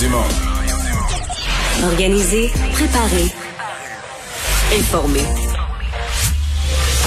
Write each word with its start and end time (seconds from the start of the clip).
Dumont. 0.00 0.18
Organiser, 1.82 2.52
préparer, 2.72 3.26
informer. 4.78 5.24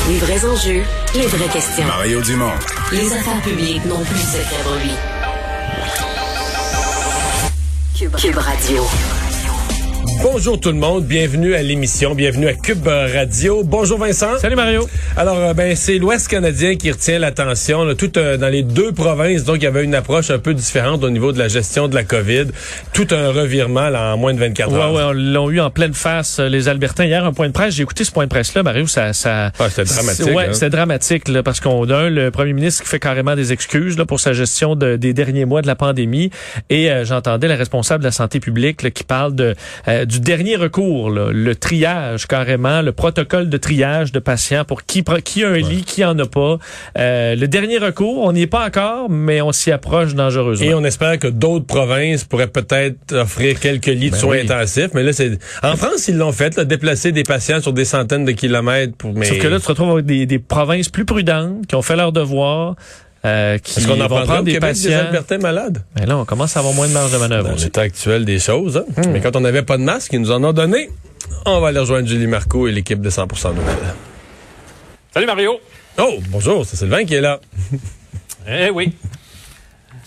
Les 0.10 0.18
vrais 0.18 0.46
enjeux, 0.46 0.84
les 1.16 1.28
vraies 1.28 1.48
questions. 1.48 1.86
Mario 1.86 2.22
Dumont. 2.22 2.52
Les 2.92 3.14
affaires 3.14 3.42
publiques 3.44 3.86
n'ont 3.86 4.04
plus 4.04 4.20
pour 4.64 4.76
lui. 4.76 4.92
Cube, 7.98 8.16
Cube 8.18 8.38
Radio. 8.38 8.86
Bonjour 10.24 10.60
tout 10.60 10.70
le 10.70 10.78
monde, 10.78 11.06
bienvenue 11.06 11.56
à 11.56 11.64
l'émission, 11.64 12.14
bienvenue 12.14 12.48
à 12.48 12.54
Cube 12.54 12.86
Radio. 12.88 13.64
Bonjour 13.64 13.98
Vincent. 13.98 14.38
Salut 14.38 14.56
Mario. 14.56 14.88
Alors 15.18 15.38
euh, 15.38 15.54
ben 15.56 15.76
c'est 15.76 15.98
l'Ouest 15.98 16.28
canadien 16.28 16.76
qui 16.76 16.92
retient 16.92 17.18
l'attention, 17.18 17.84
là, 17.86 17.96
tout 17.96 18.18
euh, 18.18 18.38
dans 18.38 18.48
les 18.50 18.62
deux 18.62 18.92
provinces, 18.92 19.44
donc 19.46 19.58
il 19.58 19.64
y 19.64 19.68
avait 19.68 19.84
une 19.84 19.96
approche 19.96 20.30
un 20.30 20.38
peu 20.38 20.54
différente 20.54 21.04
au 21.04 21.10
niveau 21.10 21.32
de 21.32 21.40
la 21.40 21.48
gestion 21.48 21.88
de 21.88 21.96
la 21.96 22.04
COVID, 22.04 22.46
tout 22.94 23.08
un 23.12 23.30
revirement 23.32 23.90
là, 23.90 24.14
en 24.14 24.18
moins 24.18 24.34
de 24.34 24.40
24 24.40 24.72
heures. 24.74 24.92
Ouais, 24.94 24.98
ouais, 25.00 25.04
on 25.06 25.12
l'ont 25.14 25.50
eu 25.50 25.60
en 25.60 25.72
pleine 25.72 25.94
face 25.94 26.38
euh, 26.40 26.50
les 26.50 26.70
Albertains 26.70 27.06
hier 27.06 27.26
un 27.26 27.34
point 27.34 27.48
de 27.48 27.54
presse. 27.54 27.74
J'ai 27.76 27.84
écouté 27.84 28.04
ce 28.04 28.12
point 28.12 28.26
de 28.26 28.30
presse 28.30 28.54
là, 28.54 28.62
Mario, 28.62 28.86
ça 28.86 29.14
ça 29.14 29.52
Ah, 29.60 29.70
c'était 29.70 29.86
dramatique, 29.86 30.26
Ouais, 30.36 30.46
hein. 30.50 30.54
c'était 30.54 30.70
dramatique 30.70 31.28
là, 31.30 31.42
parce 31.42 31.60
qu'on 31.60 31.90
a 31.90 32.10
le 32.10 32.30
premier 32.30 32.54
ministre 32.54 32.84
qui 32.84 32.90
fait 32.90 33.00
carrément 33.00 33.36
des 33.36 33.54
excuses 33.54 33.98
là 33.98 34.06
pour 34.06 34.20
sa 34.20 34.34
gestion 34.34 34.76
de- 34.76 34.98
des 34.98 35.14
derniers 35.14 35.46
mois 35.46 35.64
de 35.64 35.68
la 35.68 35.76
pandémie 35.76 36.30
et 36.70 36.92
euh, 36.92 37.06
j'entendais 37.06 37.48
la 37.48 37.56
responsable 37.56 38.04
de 38.04 38.08
la 38.08 38.12
santé 38.12 38.40
publique 38.40 38.84
là, 38.84 38.92
qui 38.92 39.04
parle 39.04 39.34
de 39.36 39.56
euh, 39.88 40.06
du 40.12 40.20
dernier 40.20 40.58
recours, 40.58 41.10
là, 41.10 41.30
le 41.32 41.56
triage 41.56 42.28
carrément, 42.28 42.82
le 42.82 42.92
protocole 42.92 43.50
de 43.50 43.58
triage 43.58 44.12
de 44.12 44.20
patients 44.20 44.66
pour 44.66 44.84
qui 44.84 45.04
qui 45.24 45.44
a 45.46 45.50
un 45.50 45.58
lit, 45.58 45.84
qui 45.84 46.04
en 46.04 46.20
a 46.20 46.26
pas. 46.26 46.58
Euh, 46.98 47.36
le 47.36 47.48
dernier 47.48 47.78
recours, 47.78 48.18
on 48.26 48.34
n'y 48.34 48.42
est 48.42 48.48
pas 48.48 48.66
encore, 48.66 49.10
mais 49.10 49.42
on 49.42 49.54
s'y 49.54 49.72
approche 49.72 50.14
dangereusement. 50.14 50.68
Et 50.68 50.74
on 50.74 50.84
espère 50.84 51.18
que 51.18 51.28
d'autres 51.28 51.66
provinces 51.66 52.26
pourraient 52.26 52.48
peut-être 52.48 53.14
offrir 53.14 53.58
quelques 53.60 53.86
lits 53.86 54.08
de 54.08 54.16
Ben 54.16 54.20
soins 54.20 54.36
oui. 54.36 54.42
intensifs, 54.42 54.90
mais 54.94 55.04
là 55.04 55.14
c'est 55.14 55.40
en 55.64 55.78
France 55.78 56.10
ils 56.10 56.18
l'ont 56.18 56.34
fait, 56.34 56.58
là, 56.58 56.66
déplacer 56.66 57.14
des 57.14 57.24
patients 57.24 57.62
sur 57.62 57.72
des 57.72 57.86
centaines 57.86 58.26
de 58.26 58.34
kilomètres 58.34 58.96
pour 58.98 59.14
mais 59.14 59.26
Sauf 59.26 59.40
que 59.40 59.48
là, 59.48 59.58
tu 59.60 59.64
te 59.64 59.70
retrouves 59.70 59.92
avec 59.92 60.06
des, 60.06 60.26
des 60.26 60.40
provinces 60.40 60.90
plus 60.90 61.06
prudentes 61.06 61.68
qui 61.68 61.76
ont 61.76 61.82
fait 61.82 61.96
leur 61.96 62.12
devoir, 62.12 62.76
euh, 63.24 63.58
qui 63.60 63.80
est-ce 63.80 63.88
qu'on 63.88 64.00
en 64.02 64.08
vont 64.08 64.24
prendre 64.24 64.44
des 64.44 64.54
Québec 64.54 64.74
des 64.76 64.90
patients. 64.90 65.00
Albertains 65.08 65.38
malades? 65.38 65.84
Mais 66.00 66.06
là, 66.06 66.18
on 66.18 66.26
commence 66.26 66.56
à 66.58 66.60
avoir 66.60 66.74
moins 66.74 66.88
de 66.88 66.94
marge 66.94 67.12
de 67.12 67.18
manœuvre. 67.18 67.50
dans 67.50 67.56
l'état 67.56 67.82
actuel 67.82 68.26
des 68.26 68.40
choses. 68.40 68.78
hein. 68.98 69.02
Mais 69.10 69.20
quand 69.22 69.36
on 69.36 69.42
n'avait 69.42 69.62
pas 69.64 69.78
de 69.78 69.84
masque, 69.84 70.14
ils 70.14 70.20
nous 70.22 70.32
en 70.32 70.44
ont 70.44 70.54
donné. 70.54 70.90
On 71.46 71.60
va 71.60 71.68
aller 71.70 71.80
rejoindre 71.80 72.08
Julie 72.08 72.28
Marco 72.28 72.68
et 72.68 72.72
l'équipe 72.72 73.00
de 73.02 73.10
100% 73.10 73.50
Nouvelles. 73.56 73.76
Salut 75.14 75.26
Mario. 75.28 75.60
Oh, 76.00 76.16
bonjour, 76.30 76.66
c'est 76.66 76.78
Sylvain 76.78 77.04
qui 77.06 77.16
est 77.16 77.22
là. 77.22 77.40
Eh 78.50 78.70
oui. 78.70 78.94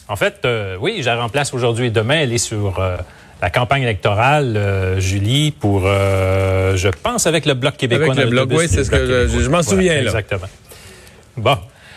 En 0.08 0.16
fait, 0.16 0.36
euh, 0.44 0.76
oui, 0.80 0.96
je 1.00 1.04
la 1.06 1.16
remplace 1.16 1.54
aujourd'hui 1.54 1.86
et 1.86 1.90
demain. 1.90 2.16
Elle 2.22 2.32
est 2.32 2.38
sur 2.38 2.78
euh, 2.80 2.96
la 3.40 3.50
campagne 3.50 3.82
électorale, 3.82 4.54
euh, 4.56 5.00
Julie, 5.00 5.50
pour, 5.52 5.82
euh, 5.86 6.76
je 6.76 6.88
pense, 6.88 7.26
avec 7.26 7.46
le 7.46 7.54
Bloc 7.54 7.76
québécois. 7.76 8.12
Avec 8.12 8.24
le 8.24 8.30
Bloc, 8.30 8.48
oui, 8.52 8.66
c'est 8.68 8.84
ce 8.84 8.90
que 8.90 9.28
je 9.28 9.48
m'en 9.48 9.62
souviens, 9.62 9.94
là. 9.94 10.00
Exactement. 10.02 10.48
Bon. 11.36 11.56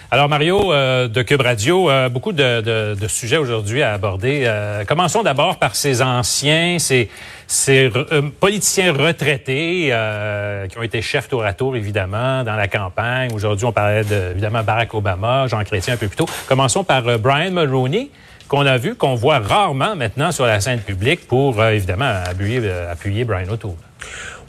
Alors, 0.09 0.29
Mario, 0.29 0.71
euh, 0.71 1.09
de 1.09 1.21
Cube 1.21 1.41
Radio, 1.41 1.89
euh, 1.89 2.07
beaucoup 2.07 2.31
de, 2.31 2.61
de- 2.61 2.95
de 2.99 3.07
sujets 3.09 3.35
aujourd'hui 3.35 3.83
à 3.83 3.91
aborder. 3.93 4.43
Euh, 4.45 4.85
commençons 4.85 5.21
d'abord 5.21 5.59
par 5.59 5.75
ces 5.75 6.01
anciens, 6.01 6.77
ces, 6.79 7.09
ces 7.45 7.91
euh, 7.93 8.21
politiciens 8.39 8.93
retraités 8.93 9.89
euh, 9.91 10.65
qui 10.67 10.77
ont 10.77 10.83
été 10.83 11.01
chefs 11.01 11.27
tour 11.27 11.43
à 11.43 11.51
tour, 11.51 11.75
évidemment, 11.75 12.45
dans 12.45 12.55
la 12.55 12.69
campagne. 12.69 13.33
Aujourd'hui, 13.33 13.65
on 13.65 13.73
parlait 13.73 14.05
de, 14.05 14.31
évidemment, 14.31 14.63
Barack 14.63 14.93
Obama, 14.93 15.47
Jean 15.47 15.61
Chrétien 15.65 15.95
un 15.95 15.97
peu 15.97 16.07
plus 16.07 16.15
tôt. 16.15 16.27
Commençons 16.47 16.85
par 16.85 17.05
euh, 17.09 17.17
Brian 17.17 17.51
Mulroney, 17.51 18.09
qu'on 18.47 18.65
a 18.65 18.77
vu, 18.77 18.95
qu'on 18.95 19.15
voit 19.15 19.39
rarement 19.39 19.97
maintenant 19.97 20.31
sur 20.31 20.45
la 20.45 20.61
scène 20.61 20.79
publique 20.79 21.27
pour, 21.27 21.61
évidemment, 21.65 22.13
appuyer, 22.25 22.61
appuyer 22.89 23.25
Brian 23.25 23.49
O'Toole. 23.51 23.71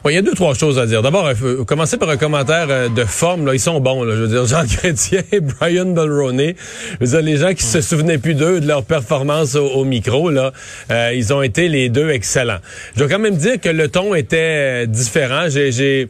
Il 0.05 0.13
y 0.13 0.17
a 0.17 0.21
deux, 0.21 0.33
trois 0.33 0.53
choses 0.53 0.79
à 0.79 0.85
dire. 0.85 1.01
D'abord, 1.01 1.29
il 1.29 1.35
faut 1.35 1.65
commencer 1.65 1.97
par 1.97 2.09
un 2.09 2.15
commentaire 2.15 2.67
euh, 2.69 2.87
de 2.87 3.03
forme. 3.03 3.45
Là. 3.45 3.53
Ils 3.53 3.59
sont 3.59 3.81
bons. 3.81 4.03
Là. 4.03 4.15
Je 4.15 4.21
veux 4.21 4.27
dire, 4.27 4.45
Jean 4.47 4.65
Chrétien 4.65 5.21
et 5.31 5.41
Brian 5.41 5.85
Mulroney. 5.85 6.55
Veux 7.01 7.07
dire, 7.07 7.21
les 7.21 7.37
gens 7.37 7.53
qui 7.53 7.63
se 7.63 7.81
souvenaient 7.81 8.17
plus 8.17 8.33
d'eux, 8.33 8.61
de 8.61 8.67
leur 8.67 8.85
performance 8.85 9.55
au, 9.55 9.67
au 9.67 9.83
micro, 9.83 10.29
là, 10.29 10.53
euh, 10.89 11.11
ils 11.13 11.33
ont 11.33 11.41
été 11.41 11.67
les 11.67 11.89
deux 11.89 12.09
excellents. 12.09 12.59
Je 12.93 12.99
dois 12.99 13.09
quand 13.09 13.19
même 13.19 13.35
dire 13.35 13.59
que 13.59 13.69
le 13.69 13.89
ton 13.89 14.15
était 14.15 14.37
euh, 14.37 14.85
différent. 14.85 15.47
J'ai 15.49 16.07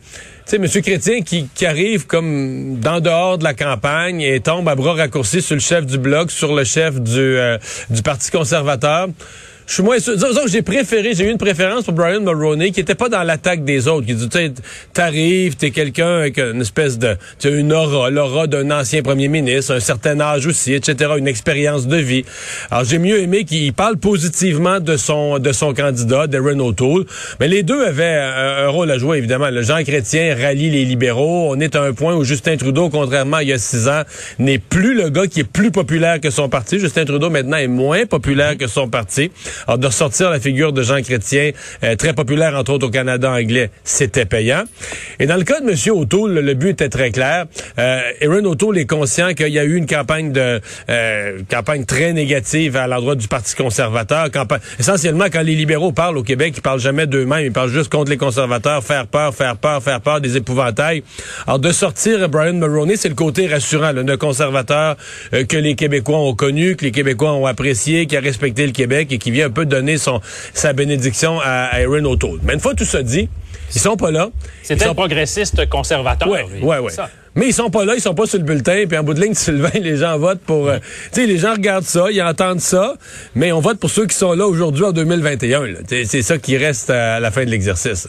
tu 0.50 0.58
sais, 0.58 0.78
M. 0.78 0.82
Chrétien 0.82 1.22
qui, 1.22 1.48
qui 1.54 1.66
arrive 1.68 2.08
comme 2.08 2.80
dans 2.80 3.00
dehors 3.00 3.38
de 3.38 3.44
la 3.44 3.54
campagne 3.54 4.22
et 4.22 4.40
tombe 4.40 4.68
à 4.68 4.74
bras 4.74 4.94
raccourcis 4.94 5.44
sur 5.44 5.56
le 5.56 5.62
chef 5.62 5.86
du 5.86 6.00
Bloc, 6.00 6.32
sur 6.32 6.56
le 6.56 6.64
chef 6.64 7.00
du, 7.00 7.20
euh, 7.20 7.60
du 7.92 8.02
Parti 8.02 8.32
conservateur. 8.32 9.10
Je 9.70 9.76
suis 9.76 9.84
moins 9.84 10.00
sûr. 10.00 10.16
J'ai 10.48 10.64
préféré, 10.64 11.14
j'ai 11.14 11.26
eu 11.26 11.30
une 11.30 11.38
préférence 11.38 11.84
pour 11.84 11.94
Brian 11.94 12.22
Mulroney 12.22 12.72
qui 12.72 12.80
était 12.80 12.96
pas 12.96 13.08
dans 13.08 13.22
l'attaque 13.22 13.64
des 13.64 13.88
autres. 13.88 14.08
Qui 14.08 14.16
dit, 14.16 14.28
tu 14.28 14.52
t'arrives, 14.94 15.58
t'es 15.58 15.70
quelqu'un 15.70 16.18
avec 16.18 16.40
une 16.40 16.62
espèce 16.62 16.98
de, 16.98 17.16
tu 17.38 17.50
as 17.50 17.52
une 17.52 17.72
aura, 17.72 18.10
l'aura 18.10 18.48
d'un 18.48 18.72
ancien 18.72 19.04
premier 19.04 19.28
ministre, 19.28 19.76
un 19.76 19.80
certain 19.80 20.20
âge 20.22 20.48
aussi, 20.48 20.74
etc., 20.74 21.12
une 21.20 21.28
expérience 21.28 21.86
de 21.86 21.98
vie. 21.98 22.26
Alors 22.72 22.84
j'ai 22.84 22.98
mieux 22.98 23.20
aimé 23.20 23.44
qu'il 23.44 23.72
parle 23.74 23.98
positivement 23.98 24.80
de 24.80 24.98
son, 24.98 25.38
de 25.38 25.52
son 25.52 25.76
candidat, 25.76 26.26
Darren 26.26 26.60
O'Toole. 26.60 27.06
Mais 27.40 27.48
les 27.48 27.62
deux 27.62 27.86
avaient 27.86 28.06
un, 28.06 28.66
un 28.66 28.68
rôle 28.70 28.90
à 28.90 28.98
jouer, 28.98 29.20
évidemment. 29.20 29.52
Le 29.52 29.62
Jean 29.62 29.84
Chrétien 29.84 30.36
rallie 30.36 30.72
les 30.72 30.84
libéraux. 30.84 31.54
On 31.56 31.60
est 31.60 31.76
à 31.76 31.84
un 31.84 31.94
point 31.94 32.16
où 32.16 32.24
Justin 32.24 32.58
Trudeau, 32.58 32.90
contrairement 32.90 33.38
à 33.38 33.44
il 33.44 33.50
y 33.50 33.54
a 33.54 33.60
six 33.60 33.88
ans, 33.88 34.02
n'est 34.40 34.58
plus 34.58 34.96
le 34.96 35.10
gars 35.10 35.28
qui 35.28 35.42
est 35.42 35.44
plus 35.52 35.70
populaire 35.70 36.20
que 36.20 36.32
son 36.32 36.50
parti. 36.50 36.80
Justin 36.80 37.06
Trudeau, 37.06 37.30
maintenant, 37.30 37.58
est 37.58 37.68
moins 37.68 38.08
populaire 38.08 38.58
que 38.58 38.66
son 38.66 38.90
parti. 38.90 39.30
Alors, 39.68 39.78
de 39.78 39.88
ressortir 39.88 40.30
la 40.30 40.40
figure 40.40 40.74
de 40.74 40.82
Jean 40.84 41.02
Chrétien, 41.02 41.52
euh, 41.84 41.96
très 41.96 42.14
populaire, 42.14 42.56
entre 42.56 42.74
autres, 42.74 42.88
au 42.88 42.92
Canada 42.92 43.32
anglais, 43.32 43.70
c'était 43.84 44.26
payant. 44.26 44.64
Et 45.20 45.26
dans 45.26 45.38
le 45.38 45.44
cas 45.44 45.60
de 45.62 45.70
M. 45.70 45.76
O'Toole, 45.96 46.34
le, 46.34 46.42
le 46.42 46.54
but 46.54 46.70
était 46.70 46.90
très 46.90 47.12
clair. 47.12 47.46
Euh, 47.78 48.00
Aaron 48.22 48.46
O'Toole 48.46 48.78
est 48.78 48.86
conscient 48.86 49.34
qu'il 49.34 49.50
y 49.50 49.60
a 49.60 49.64
eu 49.64 49.76
une 49.76 49.86
campagne 49.86 50.32
de 50.32 50.62
euh, 50.90 51.40
campagne 51.50 51.86
très 51.86 52.14
négative 52.14 52.76
à 52.76 52.88
l'endroit 52.88 53.16
du 53.16 53.28
Parti 53.28 53.56
conservateur. 53.56 54.28
Essentiellement, 54.80 55.26
quand 55.32 55.42
les 55.42 55.56
libéraux 55.56 55.92
parlent 55.92 56.18
au 56.18 56.24
Québec, 56.24 56.54
ils 56.58 56.62
parlent 56.62 56.80
jamais 56.80 57.08
d'eux-mêmes, 57.08 57.46
ils 57.46 57.52
parlent 57.52 57.72
juste 57.72 57.92
contre 57.92 58.10
les 58.10 58.18
conservateurs, 58.18 58.84
faire 58.84 59.08
peur, 59.08 59.34
faire 59.34 59.58
peur, 59.58 59.82
faire 59.84 60.02
peur, 60.02 60.22
des 60.22 60.38
épouvantails. 60.38 61.04
Alors, 61.48 61.60
de 61.60 61.72
sortir 61.72 62.28
Brian 62.30 62.54
Mulroney, 62.54 62.96
c'est 62.96 63.10
le 63.10 63.16
côté 63.16 63.48
rassurant, 63.48 63.94
d'un 63.94 64.18
conservateur 64.18 64.96
euh, 65.34 65.46
que 65.46 65.58
les 65.58 65.76
Québécois 65.76 66.20
ont 66.20 66.36
connu, 66.36 66.76
que 66.76 66.86
les 66.86 66.92
Québécois 66.92 67.34
ont 67.34 67.46
apprécié, 67.46 68.06
qui 68.06 68.16
a 68.18 68.20
respecté 68.20 68.66
le 68.66 68.72
Québec 68.72 69.12
et 69.12 69.18
qui 69.18 69.32
vient 69.32 69.49
un 69.50 69.52
peu 69.52 69.66
donner 69.66 69.98
son 69.98 70.22
sa 70.54 70.74
bénédiction 70.74 71.40
à, 71.40 71.66
à 71.66 71.82
Aaron 71.82 72.06
O'Toole. 72.06 72.40
Mais 72.44 72.54
une 72.54 72.60
fois 72.60 72.74
tout 72.74 72.86
ça 72.86 73.04
dit, 73.04 73.30
ils 73.76 73.82
sont 73.82 73.98
pas 73.98 74.12
là. 74.12 74.30
C'était 74.64 74.86
sont 74.86 74.92
un 74.92 74.96
progressiste 74.96 75.68
conservateur. 75.70 76.28
Ouais, 76.30 76.78
ouais. 76.80 76.92
Ça. 76.92 77.10
Mais 77.36 77.48
ils 77.48 77.54
sont 77.54 77.70
pas 77.70 77.86
là, 77.86 77.94
ils 77.96 78.02
sont 78.02 78.16
pas 78.16 78.26
sur 78.26 78.40
le 78.40 78.44
bulletin, 78.44 78.86
puis 78.88 78.98
en 78.98 79.04
bout 79.04 79.14
de 79.14 79.22
ligne, 79.22 79.34
Sylvain, 79.36 79.70
les 79.80 79.98
gens 79.98 80.18
votent 80.18 80.42
pour... 80.42 80.68
euh, 80.68 80.80
tu 81.14 81.22
sais, 81.22 81.28
les 81.28 81.38
gens 81.38 81.54
regardent 81.54 81.86
ça, 81.86 82.08
ils 82.12 82.22
entendent 82.22 82.60
ça, 82.60 82.96
mais 83.36 83.52
on 83.52 83.60
vote 83.60 83.80
pour 83.80 83.92
ceux 83.92 84.08
qui 84.08 84.16
sont 84.16 84.34
là 84.34 84.48
aujourd'hui 84.48 84.84
en 84.84 84.92
2021. 84.92 85.66
là. 85.68 85.80
C'est 85.88 86.06
c'est 86.06 86.22
ça 86.24 86.38
qui 86.38 86.58
reste 86.58 86.90
à 86.90 87.20
la 87.20 87.32
fin 87.32 87.46
de 87.46 87.50
l'exercice. 87.50 88.08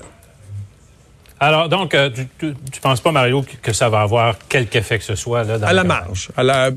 Alors, 1.42 1.70
donc, 1.70 1.94
euh, 1.94 2.10
tu, 2.10 2.28
tu, 2.38 2.54
tu 2.70 2.80
penses 2.82 3.00
pas, 3.00 3.12
Mario, 3.12 3.42
que, 3.62 3.72
ça 3.72 3.88
va 3.88 4.02
avoir 4.02 4.36
quelque 4.48 4.76
effet 4.76 4.98
que 4.98 5.04
ce 5.04 5.14
soit 5.14 5.42
là, 5.42 5.56
dans 5.58 5.66
À 5.66 5.72
la 5.72 5.84
marge. 5.84 6.28
À 6.36 6.42
la... 6.42 6.70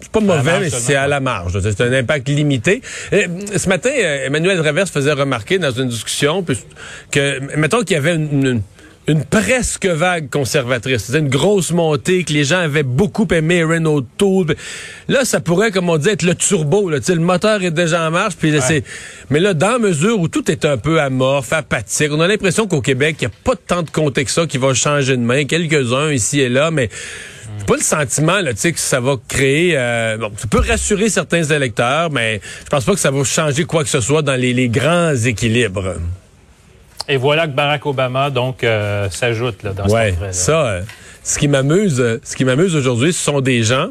C'est 0.00 0.12
pas 0.12 0.20
mauvais, 0.20 0.60
mais 0.60 0.68
c'est 0.70 0.94
à 0.94 1.06
la 1.06 1.20
marge. 1.20 1.58
C'est 1.60 1.80
un 1.80 1.92
impact 1.92 2.28
limité. 2.28 2.82
Euh, 3.14 3.26
ce 3.56 3.68
matin, 3.68 3.90
euh, 3.96 4.26
Emmanuel 4.26 4.58
Traverse 4.58 4.90
faisait 4.90 5.12
remarquer 5.12 5.58
dans 5.58 5.70
une 5.70 5.88
discussion 5.88 6.44
que, 7.10 7.56
mettons 7.56 7.78
qu'il 7.82 7.92
y 7.94 7.96
avait 7.96 8.14
une, 8.16 8.46
une- 8.46 8.62
une 9.06 9.24
presque 9.24 9.86
vague 9.86 10.30
conservatrice. 10.30 11.04
C'était 11.04 11.18
une 11.18 11.28
grosse 11.28 11.72
montée 11.72 12.22
que 12.22 12.32
les 12.32 12.44
gens 12.44 12.58
avaient 12.58 12.84
beaucoup 12.84 13.26
aimé 13.32 13.64
Renault 13.64 14.02
Tool. 14.02 14.54
Là, 15.08 15.24
ça 15.24 15.40
pourrait, 15.40 15.70
comme 15.70 15.88
on 15.88 15.96
dit, 15.96 16.10
être 16.10 16.22
le 16.22 16.34
turbo. 16.34 16.88
Là. 16.88 16.98
Le 17.08 17.14
moteur 17.16 17.62
est 17.62 17.70
déjà 17.70 18.06
en 18.06 18.10
marche. 18.10 18.36
Puis 18.36 18.52
Mais 19.30 19.40
là, 19.40 19.54
dans 19.54 19.78
mesure 19.80 20.20
où 20.20 20.28
tout 20.28 20.48
est 20.50 20.64
un 20.64 20.76
peu 20.76 21.00
amorphe, 21.00 21.52
apathique, 21.52 22.10
on 22.12 22.20
a 22.20 22.28
l'impression 22.28 22.66
qu'au 22.68 22.80
Québec, 22.80 23.16
il 23.20 23.26
n'y 23.26 23.32
a 23.32 23.36
pas 23.42 23.56
tant 23.56 23.82
de 23.82 23.90
comptes 23.90 24.22
que 24.22 24.30
ça 24.30 24.46
qui 24.46 24.58
va 24.58 24.74
changer 24.74 25.16
de 25.16 25.22
main. 25.22 25.44
Quelques-uns 25.44 26.12
ici 26.12 26.40
et 26.40 26.48
là, 26.48 26.70
mais 26.70 26.88
pas 27.66 27.76
le 27.76 27.82
sentiment 27.82 28.40
là, 28.40 28.52
que 28.52 28.70
ça 28.76 29.00
va 29.00 29.16
créer... 29.28 29.72
Euh, 29.76 30.18
bon, 30.18 30.30
ça 30.36 30.46
peut 30.46 30.60
rassurer 30.60 31.08
certains 31.08 31.42
électeurs, 31.42 32.10
mais 32.10 32.40
je 32.64 32.68
pense 32.68 32.84
pas 32.84 32.92
que 32.92 33.00
ça 33.00 33.10
va 33.10 33.24
changer 33.24 33.64
quoi 33.64 33.82
que 33.82 33.90
ce 33.90 34.00
soit 34.00 34.22
dans 34.22 34.36
les, 34.36 34.52
les 34.52 34.68
grands 34.68 35.14
équilibres. 35.14 35.96
Et 37.10 37.16
voilà 37.16 37.48
que 37.48 37.52
Barack 37.52 37.84
Obama 37.86 38.30
donc 38.30 38.62
euh, 38.62 39.10
s'ajoute 39.10 39.64
là, 39.64 39.72
dans 39.72 39.88
ouais, 39.88 40.14
ce 40.30 40.44
ça, 40.44 40.66
euh, 40.66 40.82
ce 41.24 41.40
qui 41.40 41.48
m'amuse, 41.48 42.20
ce 42.22 42.36
qui 42.36 42.44
m'amuse 42.44 42.76
aujourd'hui, 42.76 43.12
ce 43.12 43.20
sont 43.20 43.40
des 43.40 43.64
gens 43.64 43.88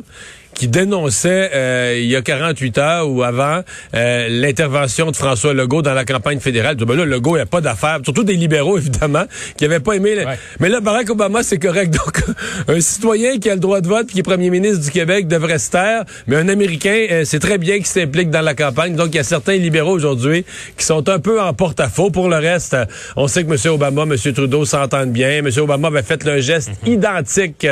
qui 0.60 0.68
dénonçait 0.68 1.52
euh, 1.56 1.98
il 1.98 2.08
y 2.08 2.18
a 2.18 2.22
48 2.22 2.78
heures 2.80 3.10
ou 3.10 3.24
avant 3.24 3.62
euh, 3.96 4.28
l'intervention 4.30 5.10
de 5.10 5.16
François 5.16 5.54
Legault 5.54 5.82
dans 5.82 5.94
la 5.94 6.04
campagne 6.04 6.42
fédérale. 6.42 6.76
Ben 6.76 6.98
là, 6.98 7.06
Legault, 7.06 7.38
il 7.38 7.40
n'y 7.40 7.44
a 7.44 7.46
pas 7.46 7.62
d'affaires, 7.62 8.00
surtout 8.04 8.26
des 8.26 8.36
libéraux, 8.36 8.78
évidemment, 8.78 9.24
qui 9.56 9.64
n'avaient 9.64 9.80
pas 9.80 9.94
aimé... 9.94 10.18
Mais 10.60 10.68
là, 10.68 10.82
Barack 10.82 11.10
Obama, 11.12 11.44
c'est 11.44 11.60
correct. 11.60 11.94
Donc, 12.06 12.36
un 12.68 12.82
citoyen 12.82 13.40
qui 13.40 13.50
a 13.50 13.54
le 13.54 13.62
droit 13.62 13.80
de 13.80 13.88
vote 13.88 14.08
qui 14.08 14.20
est 14.20 14.24
premier 14.24 14.50
ministre 14.50 14.84
du 14.84 14.92
Québec 14.92 15.30
devrait 15.30 15.60
se 15.60 15.72
taire, 15.72 16.04
mais 16.28 16.36
un 16.36 16.50
Américain, 16.50 17.08
euh, 17.10 17.24
c'est 17.24 17.40
très 17.40 17.58
bien 17.58 17.78
qu'il 17.78 17.86
s'implique 17.86 18.30
dans 18.30 18.42
la 18.42 18.54
campagne. 18.54 18.98
Donc, 18.98 19.08
il 19.14 19.16
y 19.16 19.20
a 19.20 19.24
certains 19.24 19.56
libéraux 19.56 19.94
aujourd'hui 19.94 20.44
qui 20.78 20.84
sont 20.84 21.08
un 21.08 21.20
peu 21.20 21.42
en 21.42 21.54
porte-à-faux. 21.54 22.10
Pour 22.10 22.28
le 22.28 22.36
reste, 22.36 22.76
on 23.16 23.30
sait 23.30 23.46
que 23.46 23.50
M. 23.50 23.74
Obama, 23.74 24.02
M. 24.02 24.34
Trudeau 24.34 24.66
s'entendent 24.66 25.14
bien. 25.14 25.38
M. 25.38 25.50
Obama 25.60 25.88
avait 25.88 26.04
fait 26.04 26.28
un 26.28 26.40
geste 26.40 26.72
mhm. 26.86 26.94
identique 26.96 27.66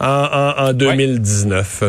en, 0.00 0.54
en, 0.56 0.72
2019. 0.72 1.84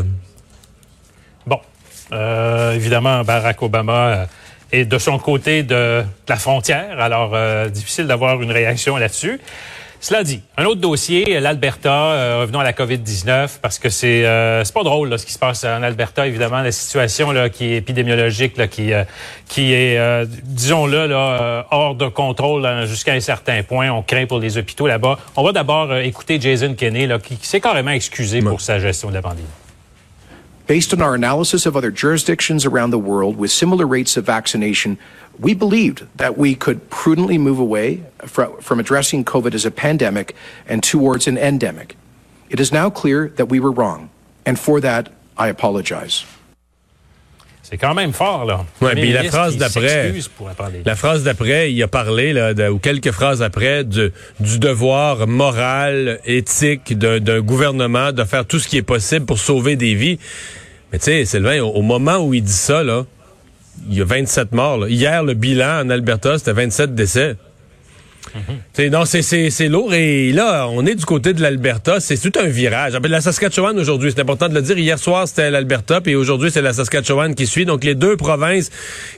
Euh, 2.14 2.74
évidemment, 2.74 3.24
Barack 3.24 3.62
Obama 3.62 4.08
euh, 4.08 4.26
est 4.72 4.86
de 4.86 4.98
son 4.98 5.18
côté 5.18 5.64
de, 5.64 6.04
la 6.28 6.36
frontière, 6.36 7.00
alors 7.00 7.32
euh, 7.34 7.70
difficile 7.70 8.08
d'avoir 8.08 8.42
une 8.42 8.52
réaction 8.52 8.98
là-dessus. 8.98 9.40
Cela 10.04 10.24
dit, 10.24 10.42
un 10.58 10.66
autre 10.66 10.82
dossier, 10.82 11.40
l'Alberta, 11.40 12.40
revenons 12.40 12.60
à 12.60 12.64
la 12.64 12.74
COVID-19, 12.74 13.60
parce 13.62 13.78
que 13.78 13.90
c'est 13.90 14.24
c'est 14.64 14.74
pas 14.74 14.82
drôle 14.82 15.20
ce 15.20 15.28
qui 15.28 15.32
se 15.32 15.38
passe 15.38 15.64
en 15.64 15.84
Alberta, 15.84 16.26
évidemment, 16.26 16.62
la 16.62 16.72
situation 16.72 17.32
là, 17.32 17.50
qui 17.50 17.66
est 17.66 17.78
épidémiologique, 17.78 18.58
là, 18.58 18.68
qui, 18.68 18.94
qui 19.48 19.74
est, 19.74 20.26
disons-le, 20.44 21.06
là, 21.06 21.68
hors 21.70 21.94
de 21.94 22.08
contrôle 22.08 22.68
jusqu'à 22.88 23.14
un 23.14 23.20
certain 23.20 23.62
point. 23.62 23.92
On 23.92 24.02
craint 24.02 24.26
pour 24.26 24.40
les 24.40 24.58
hôpitaux 24.58 24.88
là-bas. 24.88 25.20
On 25.36 25.44
va 25.44 25.52
d'abord 25.52 25.96
écouter 25.96 26.42
Jason 26.42 26.74
Kenney, 26.74 27.06
là, 27.06 27.20
qui, 27.20 27.38
s'est 27.44 27.62
carrément 27.62 27.92
excusé 27.92 28.42
pour 28.42 28.60
sa 28.60 28.80
gestion 28.80 29.10
de 29.10 29.14
la 29.14 29.22
pandémie. 29.22 29.46
Based 30.72 30.94
on 30.94 31.02
our 31.02 31.14
analysis 31.14 31.66
of 31.66 31.76
other 31.76 31.92
jurisdictions 31.92 32.66
around 32.66 32.92
the 32.92 32.98
world 32.98 33.36
with 33.36 33.52
similar 33.52 33.86
rates 33.86 34.16
of 34.16 34.24
vaccination, 34.26 34.98
we 35.38 35.54
believed 35.54 36.08
that 36.16 36.38
we 36.38 36.56
could 36.56 36.90
prudently 36.90 37.38
move 37.38 37.60
away 37.60 38.06
from 38.24 38.80
addressing 38.80 39.26
COVID 39.26 39.54
as 39.54 39.66
a 39.66 39.70
pandemic 39.70 40.34
and 40.66 40.82
towards 40.82 41.28
an 41.28 41.38
endemic. 41.38 41.98
It 42.50 42.62
is 42.62 42.72
now 42.72 42.90
clear 42.90 43.28
that 43.36 43.48
we 43.48 43.60
were 43.60 43.74
wrong, 43.74 44.12
and 44.46 44.58
for 44.58 44.80
that, 44.80 45.10
I 45.38 45.50
apologize. 45.50 46.24
C'est 47.64 47.78
quand 47.78 47.94
même 47.94 48.14
fort, 48.14 48.46
là. 48.46 48.66
Ouais, 48.82 48.96
puis 48.96 49.12
la 49.12 49.24
phrase 49.24 49.58
d'après, 49.58 50.14
la 50.86 50.96
phrase 50.96 51.24
d'après, 51.24 51.72
il 51.74 51.84
a 51.84 51.88
parlé, 51.90 52.32
là, 52.32 52.54
de, 52.54 52.70
ou 52.70 52.80
quelques 52.80 53.12
phrases 53.12 53.42
après, 53.42 53.84
de, 53.84 54.14
du 54.40 54.58
devoir 54.58 55.28
moral, 55.28 56.20
éthique 56.26 56.98
d'un 56.98 57.42
gouvernement 57.42 58.14
de 58.14 58.24
faire 58.24 58.46
tout 58.46 58.60
ce 58.60 58.70
qui 58.70 58.78
est 58.78 58.82
possible 58.84 59.26
pour 59.26 59.38
sauver 59.38 59.76
des 59.76 59.96
vies. 59.96 60.18
Mais 60.92 61.00
tu 61.00 61.06
sais, 61.06 61.26
Sylvain, 61.26 61.62
au, 61.62 61.82
moment 61.82 62.18
où 62.18 62.34
il 62.34 62.44
dit 62.44 62.52
ça, 62.52 62.84
là, 62.84 63.06
il 63.90 63.98
y 63.98 64.02
a 64.02 64.06
27 64.06 64.52
morts. 64.52 64.88
Hier, 64.88 65.24
le 65.24 65.34
bilan 65.34 65.86
en 65.86 65.90
Alberta, 65.90 66.38
c'était 66.38 66.54
27 66.54 66.94
décès. 66.94 67.36
C'est 68.74 68.90
Non, 68.90 69.06
c'est 69.06 69.68
lourd. 69.68 69.94
Et 69.94 70.32
là, 70.32 70.68
on 70.70 70.86
est 70.86 70.96
du 70.96 71.06
côté 71.06 71.34
de 71.34 71.42
l'Alberta. 71.42 72.00
C'est 72.00 72.18
tout 72.18 72.38
un 72.40 72.48
virage. 72.48 72.94
La 72.94 73.22
Saskatchewan 73.22 73.78
aujourd'hui, 73.78 74.12
c'est 74.14 74.22
important 74.22 74.48
de 74.48 74.54
le 74.54 74.62
dire. 74.62 74.78
Hier 74.78 74.98
soir, 74.98 75.28
c'était 75.28 75.52
l'Alberta, 75.52 76.02
puis 76.02 76.16
aujourd'hui, 76.16 76.52
c'est 76.52 76.62
la 76.62 76.74
Saskatchewan 76.74 77.36
qui 77.36 77.48
suit. 77.48 77.66
Donc, 77.66 77.84
les 77.84 77.96
deux 77.96 78.16
provinces 78.18 78.70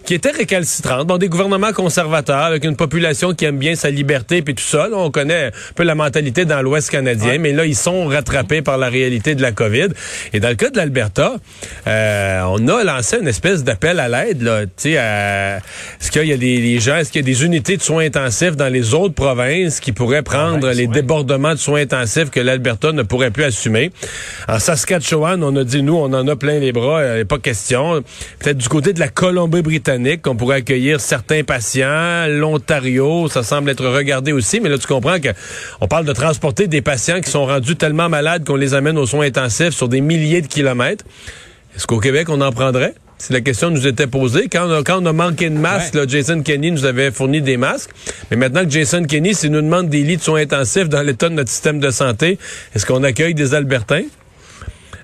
qui 0.06 0.14
étaient 0.14 0.32
récalcitrantes. 0.32 1.08
Bon, 1.08 1.18
des 1.18 1.30
gouvernements 1.30 1.74
conservateurs 1.74 2.44
avec 2.44 2.64
une 2.64 2.76
population 2.76 3.34
qui 3.34 3.46
aime 3.46 3.58
bien 3.58 3.76
sa 3.76 3.90
liberté, 3.90 4.42
puis 4.42 4.56
tout 4.56 4.64
ça. 4.64 4.88
on 4.92 5.12
connaît 5.12 5.48
un 5.48 5.52
peu 5.76 5.84
la 5.84 5.96
mentalité 5.96 6.46
dans 6.46 6.62
l'Ouest 6.62 6.90
canadien, 6.90 7.38
mais 7.38 7.52
là, 7.52 7.66
ils 7.66 7.76
sont 7.76 8.06
rattrapés 8.06 8.62
par 8.62 8.78
la 8.78 8.90
réalité 8.90 9.36
de 9.36 9.42
la 9.42 9.52
COVID. 9.52 9.90
Et 10.34 10.40
dans 10.40 10.50
le 10.50 10.56
cas 10.56 10.70
de 10.70 10.78
l'Alberta, 10.78 11.36
euh, 11.88 12.42
on 12.48 12.68
a 12.68 12.84
lancé 12.84 13.18
une 13.20 13.28
espèce 13.28 13.64
d'appel 13.64 14.00
à 14.00 14.08
l'aide. 14.08 14.42
Là, 14.42 14.64
est-ce 14.64 16.12
qu'il 16.12 16.26
y 16.26 16.34
a 16.34 16.38
des, 16.38 16.62
des 16.62 16.80
gens, 16.80 16.98
est-ce 16.98 17.12
qu'il 17.12 17.22
y 17.22 17.24
a 17.24 17.26
des 17.26 17.46
unités 17.46 17.78
de 17.78 17.82
soins 17.82 18.06
intensifs 18.06 18.56
dans 18.56 18.72
les 18.72 18.93
autres 18.94 19.14
provinces 19.14 19.80
qui 19.80 19.92
pourraient 19.92 20.24
prendre 20.24 20.70
les 20.72 20.88
débordements 20.88 21.54
de 21.54 21.60
soins 21.60 21.82
intensifs 21.82 22.30
que 22.30 22.40
l'Alberta 22.40 22.92
ne 22.92 23.04
pourrait 23.04 23.32
plus 23.32 23.44
assumer. 23.44 23.92
En 24.48 24.60
Saskatchewan, 24.60 25.44
on 25.44 25.56
a 25.56 25.64
dit, 25.64 25.84
nous, 25.84 25.96
on 25.96 26.14
en 26.14 26.28
a 26.28 26.36
plein 26.36 26.60
les 26.60 26.72
bras, 26.72 27.04
il 27.04 27.22
a 27.22 27.26
pas 27.26 27.38
question. 27.38 28.04
Peut-être 28.40 28.58
du 28.58 28.70
côté 28.70 28.94
de 28.94 29.00
la 29.00 29.08
Colombie-Britannique, 29.08 30.22
qu'on 30.22 30.36
pourrait 30.36 30.58
accueillir 30.58 31.00
certains 31.00 31.44
patients. 31.44 32.28
L'Ontario, 32.28 33.28
ça 33.28 33.44
semble 33.44 33.70
être 33.70 33.86
regardé 33.86 34.32
aussi, 34.32 34.60
mais 34.60 34.70
là, 34.70 34.78
tu 34.78 34.88
comprends 34.88 35.18
qu'on 35.20 35.88
parle 35.88 36.06
de 36.06 36.14
transporter 36.14 36.68
des 36.68 36.82
patients 36.82 37.22
qui 37.22 37.30
sont 37.30 37.46
rendus 37.46 37.76
tellement 37.76 38.10
malades 38.10 38.46
qu'on 38.46 38.56
les 38.56 38.74
amène 38.74 38.98
aux 38.98 39.06
soins 39.06 39.26
intensifs 39.26 39.72
sur 39.72 39.90
des 39.90 40.02
milliers 40.02 40.42
de 40.42 40.48
kilomètres. 40.48 41.06
Est-ce 41.76 41.88
qu'au 41.88 42.00
Québec, 42.00 42.30
on 42.30 42.42
en 42.42 42.52
prendrait? 42.52 42.94
Si 43.24 43.32
la 43.32 43.40
question 43.40 43.72
nous 43.72 43.88
était 43.88 44.06
posée. 44.06 44.50
Quand 44.52 44.68
on 44.68 44.74
a, 44.74 44.84
quand 44.84 45.02
on 45.02 45.06
a 45.06 45.14
manqué 45.14 45.50
de 45.50 45.58
masques, 45.58 45.98
Jason 46.10 46.42
Kenney 46.42 46.72
nous 46.72 46.84
avait 46.84 47.10
fourni 47.10 47.42
des 47.42 47.56
masques. 47.56 47.92
Mais 48.30 48.36
maintenant 48.36 48.66
que 48.66 48.70
Jason 48.70 49.06
Kenney, 49.06 49.34
s'il 49.34 49.52
nous 49.52 49.62
demande 49.62 49.88
des 49.88 50.04
lits 50.04 50.18
de 50.18 50.22
soins 50.22 50.42
intensifs 50.42 50.90
dans 50.90 51.02
l'état 51.02 51.30
de 51.30 51.36
notre 51.36 51.50
système 51.50 51.80
de 51.80 51.90
santé, 51.90 52.38
est-ce 52.76 52.86
qu'on 52.86 53.02
accueille 53.02 53.34
des 53.34 53.54
Albertains? 53.54 54.04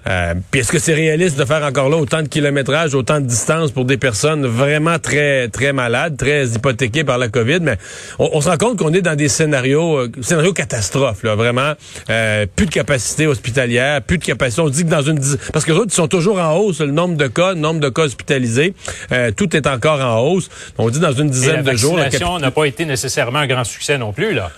Euh, 0.07 0.33
puis 0.51 0.61
est-ce 0.61 0.71
que 0.71 0.79
c'est 0.79 0.93
réaliste 0.93 1.37
de 1.37 1.45
faire 1.45 1.63
encore 1.63 1.89
là 1.89 1.97
autant 1.97 2.21
de 2.21 2.27
kilométrage, 2.27 2.95
autant 2.95 3.19
de 3.19 3.25
distance 3.25 3.71
pour 3.71 3.85
des 3.85 3.97
personnes 3.97 4.45
vraiment 4.45 4.97
très 4.99 5.49
très 5.49 5.73
malades, 5.73 6.17
très 6.17 6.47
hypothéquées 6.47 7.03
par 7.03 7.17
la 7.17 7.27
COVID? 7.27 7.59
Mais 7.61 7.77
on, 8.17 8.39
se 8.41 8.49
rend 8.49 8.57
compte 8.57 8.79
qu'on 8.79 8.93
est 8.93 9.01
dans 9.01 9.15
des 9.15 9.27
scénarios 9.27 9.97
euh, 9.97 10.11
scénarios 10.21 10.53
catastrophes 10.53 11.23
là, 11.23 11.35
vraiment 11.35 11.73
euh, 12.09 12.45
plus 12.55 12.65
de 12.65 12.71
capacité 12.71 13.27
hospitalière, 13.27 14.01
plus 14.01 14.17
de 14.17 14.25
capacité. 14.25 14.61
On 14.61 14.69
dit 14.69 14.85
que 14.85 14.89
dans 14.89 15.01
une 15.01 15.19
parce 15.53 15.65
que 15.65 15.71
les 15.71 15.77
autres 15.77 15.91
ils 15.91 15.95
sont 15.95 16.07
toujours 16.07 16.39
en 16.39 16.55
hausse, 16.55 16.79
le 16.79 16.91
nombre 16.91 17.17
de 17.17 17.27
cas, 17.27 17.53
le 17.53 17.59
nombre 17.59 17.79
de 17.79 17.89
cas 17.89 18.03
hospitalisés, 18.03 18.73
euh, 19.11 19.31
tout 19.31 19.55
est 19.55 19.67
encore 19.67 20.01
en 20.01 20.19
hausse. 20.19 20.49
On 20.77 20.89
dit 20.89 20.99
dans 20.99 21.13
une 21.13 21.29
dizaine 21.29 21.63
de 21.63 21.73
jours. 21.73 21.97
La 21.97 22.03
vaccination 22.03 22.39
n'a 22.39 22.51
pas 22.51 22.65
été 22.65 22.85
nécessairement 22.85 23.39
un 23.39 23.47
grand 23.47 23.63
succès 23.63 23.97
non 23.97 24.13
plus 24.13 24.33
là. 24.33 24.51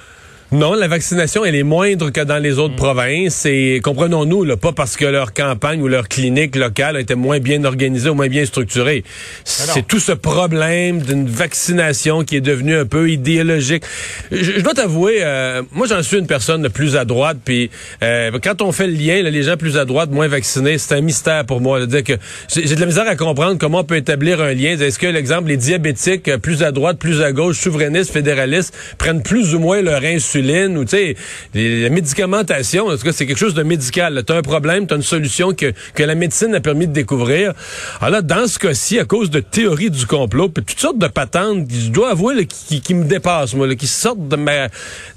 Non, 0.53 0.73
la 0.73 0.89
vaccination, 0.89 1.45
elle 1.45 1.55
est 1.55 1.63
moindre 1.63 2.09
que 2.09 2.19
dans 2.19 2.37
les 2.37 2.59
autres 2.59 2.73
mm. 2.73 2.75
provinces. 2.75 3.45
Et 3.45 3.79
comprenons-nous, 3.81 4.43
là, 4.43 4.57
pas 4.57 4.73
parce 4.73 4.97
que 4.97 5.05
leur 5.05 5.31
campagne 5.31 5.81
ou 5.81 5.87
leur 5.87 6.09
clinique 6.09 6.57
locale 6.57 6.97
était 6.97 7.15
moins 7.15 7.39
bien 7.39 7.63
organisée 7.63 8.09
ou 8.09 8.15
moins 8.15 8.27
bien 8.27 8.45
structurée. 8.45 9.05
C'est 9.45 9.87
tout 9.87 10.01
ce 10.01 10.11
problème 10.11 11.01
d'une 11.03 11.25
vaccination 11.25 12.25
qui 12.25 12.35
est 12.35 12.41
devenue 12.41 12.75
un 12.75 12.85
peu 12.85 13.09
idéologique. 13.09 13.83
Je, 14.29 14.59
dois 14.59 14.73
t'avouer, 14.73 15.19
euh, 15.21 15.61
moi 15.71 15.87
j'en 15.87 16.03
suis 16.03 16.17
une 16.17 16.27
personne 16.27 16.67
plus 16.67 16.97
à 16.97 17.05
droite. 17.05 17.37
Puis 17.45 17.71
euh, 18.03 18.37
quand 18.43 18.61
on 18.61 18.73
fait 18.73 18.87
le 18.87 18.93
lien, 18.93 19.21
les 19.21 19.43
gens 19.43 19.55
plus 19.55 19.77
à 19.77 19.85
droite, 19.85 20.11
moins 20.11 20.27
vaccinés, 20.27 20.77
c'est 20.77 20.95
un 20.95 21.01
mystère 21.01 21.45
pour 21.45 21.61
moi. 21.61 21.85
dire 21.85 22.03
que 22.03 22.13
j'ai 22.53 22.75
de 22.75 22.79
la 22.81 22.87
misère 22.87 23.07
à 23.07 23.15
comprendre 23.15 23.57
comment 23.57 23.79
on 23.79 23.83
peut 23.85 23.95
établir 23.95 24.41
un 24.41 24.53
lien. 24.53 24.77
Est-ce 24.77 24.99
que 24.99 25.07
l'exemple, 25.07 25.47
les 25.47 25.57
diabétiques 25.57 26.27
euh, 26.27 26.37
plus 26.37 26.61
à 26.61 26.73
droite, 26.73 26.97
plus 26.99 27.21
à 27.21 27.31
gauche, 27.31 27.57
souverainistes, 27.57 28.11
fédéralistes, 28.11 28.75
prennent 28.97 29.23
plus 29.23 29.55
ou 29.55 29.59
moins 29.59 29.81
leur 29.81 30.03
insuline? 30.03 30.40
Ou 30.77 30.85
tu 30.85 30.89
sais 30.89 31.15
la 31.53 31.89
médicamentation 31.89 32.87
en 32.87 32.97
tout 32.97 33.03
cas 33.03 33.11
c'est 33.13 33.25
quelque 33.25 33.37
chose 33.37 33.53
de 33.53 33.63
médical. 33.63 34.23
Tu 34.25 34.33
as 34.33 34.35
un 34.35 34.41
problème 34.41 34.87
tu 34.87 34.93
as 34.93 34.97
une 34.97 35.03
solution 35.03 35.53
que, 35.53 35.73
que 35.93 36.03
la 36.03 36.15
médecine 36.15 36.53
a 36.55 36.59
permis 36.59 36.87
de 36.87 36.93
découvrir. 36.93 37.53
Alors 37.99 38.11
là 38.11 38.21
dans 38.21 38.47
ce 38.47 38.59
cas-ci 38.59 38.99
à 38.99 39.05
cause 39.05 39.29
de 39.29 39.39
théories 39.39 39.91
du 39.91 40.05
complot 40.05 40.49
puis 40.49 40.63
toutes 40.63 40.79
sortes 40.79 40.97
de 40.97 41.07
patentes 41.07 41.67
je 41.69 41.89
dois 41.89 42.11
avouer 42.11 42.45
qui, 42.45 42.81
qui, 42.81 42.93
me 42.93 43.05
dépassent 43.05 43.53
moi 43.53 43.73
qui 43.75 43.87
sortent 43.87 44.27
de 44.27 44.35
ma 44.35 44.67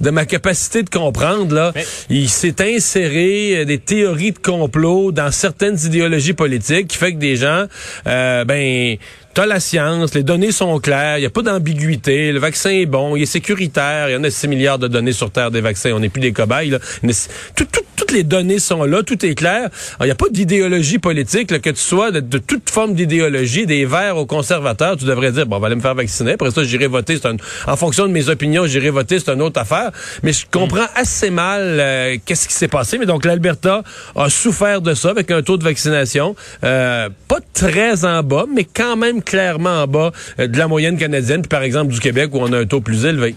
de 0.01 0.11
ma 0.11 0.27
capacité 0.27 0.83
de 0.83 0.91
comprendre 0.91 1.55
là. 1.55 1.73
Il 2.11 2.29
s'est 2.29 2.61
inséré 2.61 3.59
euh, 3.59 3.65
des 3.65 3.79
théories 3.79 4.33
de 4.33 4.39
complot 4.39 5.13
dans 5.13 5.31
certaines 5.31 5.79
idéologies 5.85 6.33
politiques 6.33 6.89
qui 6.89 6.97
fait 6.97 7.13
que 7.13 7.19
des 7.19 7.37
gens 7.37 7.67
euh, 8.07 8.45
ben 8.45 8.97
t'as 9.35 9.47
la 9.47 9.59
science, 9.59 10.15
les 10.15 10.23
données 10.23 10.53
sont 10.53 10.79
claires, 10.79 11.19
il 11.19 11.23
n'y 11.23 11.27
a 11.27 11.31
pas 11.31 11.43
d'ambiguïté, 11.43 12.31
le 12.31 12.39
vaccin 12.39 12.71
est 12.71 12.87
bon, 12.87 13.17
il 13.17 13.23
est 13.23 13.27
sécuritaire, 13.27 14.09
il 14.09 14.13
y 14.13 14.17
en 14.17 14.23
a 14.23 14.31
6 14.31 14.47
milliards 14.47 14.79
de 14.79 14.87
données 14.87 15.13
sur 15.13 15.31
Terre 15.31 15.51
des 15.51 15.61
vaccins, 15.61 15.91
on 15.93 15.99
n'est 15.99 16.09
plus 16.09 16.21
des 16.21 16.33
cobayes. 16.33 16.71
Là. 16.71 16.79
Tout, 17.57 17.65
tout, 17.65 17.81
toutes 17.97 18.13
les 18.13 18.23
données 18.23 18.61
sont 18.61 18.85
là, 18.85 19.03
tout 19.03 19.27
est 19.27 19.35
clair. 19.35 19.71
Il 20.01 20.05
n'y 20.05 20.13
a 20.13 20.15
pas 20.15 20.29
d'idéologie 20.31 20.99
politique, 20.99 21.51
là, 21.51 21.59
que 21.59 21.71
tu 21.71 21.81
sois 21.81 22.13
de, 22.13 22.39
toute 22.39 22.71
forme 22.71 22.95
d'idéologie, 22.95 23.67
des 23.67 23.85
verts 23.85 24.17
aux 24.17 24.27
conservateurs, 24.27 24.97
tu 24.97 25.05
devrais 25.05 25.33
dire, 25.33 25.47
bon, 25.47 25.57
on 25.57 25.61
va 25.61 25.67
aller 25.67 25.77
me 25.77 25.81
faire 25.81 25.97
vacciner, 25.97 26.33
après 26.33 26.53
ça, 26.53 26.63
j'irai 26.63 26.87
voter, 26.87 27.19
c'est 27.21 27.29
en 27.67 27.77
fonction 27.77 28.07
de 28.07 28.13
mes 28.13 28.29
opinions, 28.29 28.67
j'irai 28.67 28.91
voter, 28.91 29.19
c'est 29.19 29.33
une 29.33 29.43
autre 29.43 29.61
affaire. 29.61 29.91
Mais 30.23 30.33
je 30.33 30.47
comprends 30.49 30.87
assez 30.95 31.31
mal 31.31 31.63
euh, 31.63 32.17
qu'est-ce 32.25 32.47
qui 32.47 32.55
s'est 32.55 32.69
passé. 32.69 32.99
Mais 32.99 33.07
donc, 33.07 33.25
l'Alberta 33.25 33.83
a 34.15 34.31
souffert 34.31 34.81
de 34.81 34.95
ça 34.95 35.11
avec 35.11 35.33
un 35.33 35.43
taux 35.43 35.57
de 35.57 35.65
vaccination 35.65 36.37
euh, 36.63 37.09
pas 37.27 37.41
très 37.53 38.05
en 38.05 38.23
bas, 38.23 38.45
mais 38.53 38.65
quand 38.65 38.97
même 38.97 39.23
clairement 39.25 39.83
en 39.83 39.87
bas 39.87 40.13
euh, 40.39 40.47
de 40.47 40.59
la 40.59 40.69
moyenne 40.69 40.97
canadienne, 40.99 41.43
puis 41.43 41.49
par 41.49 41.63
exemple 41.63 41.93
du 41.93 42.01
Québec 42.01 42.31
où 42.33 42.39
on 42.41 42.53
a 42.53 42.59
un 42.59 42.67
taux 42.67 42.81
plus 42.81 43.05
élevé. 43.05 43.35